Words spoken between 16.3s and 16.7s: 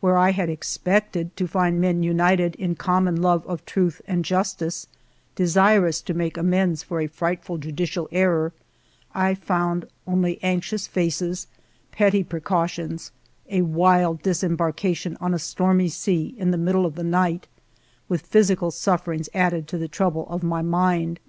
in the